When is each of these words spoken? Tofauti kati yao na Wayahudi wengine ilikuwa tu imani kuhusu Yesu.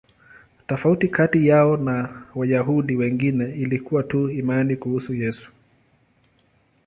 Tofauti 0.67 1.07
kati 1.07 1.47
yao 1.47 1.77
na 1.77 2.23
Wayahudi 2.35 2.95
wengine 2.95 3.45
ilikuwa 3.49 4.03
tu 4.03 4.29
imani 4.29 4.75
kuhusu 4.75 5.13
Yesu. 5.13 5.51